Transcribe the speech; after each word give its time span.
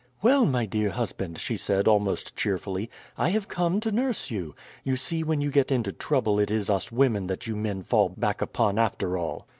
"Well, 0.23 0.47
my 0.47 0.65
dear 0.65 0.89
husband," 0.89 1.37
she 1.37 1.55
said 1.57 1.87
almost 1.87 2.35
cheerfully, 2.35 2.89
"I 3.19 3.29
have 3.29 3.47
come 3.47 3.79
to 3.81 3.91
nurse 3.91 4.31
you. 4.31 4.55
You 4.83 4.97
see 4.97 5.21
when 5.23 5.41
you 5.41 5.51
get 5.51 5.71
into 5.71 5.91
trouble 5.91 6.39
it 6.39 6.49
is 6.49 6.71
us 6.71 6.91
women 6.91 7.27
that 7.27 7.45
you 7.45 7.55
men 7.55 7.83
fall 7.83 8.09
back 8.09 8.41
upon 8.41 8.79
after 8.79 9.15
all." 9.15 9.47